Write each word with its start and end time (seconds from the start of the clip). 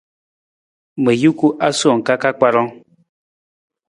Ma 1.03 1.11
juku 1.21 1.47
asowang 1.67 2.03
ka 2.07 2.15
ka 2.21 2.29
kparang. 2.37 2.69